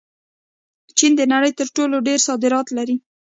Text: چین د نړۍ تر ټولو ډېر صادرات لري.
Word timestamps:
چین 0.97 1.11
د 1.17 1.21
نړۍ 1.33 1.51
تر 1.59 1.67
ټولو 1.75 1.95
ډېر 2.07 2.19
صادرات 2.27 2.67
لري. 2.77 2.95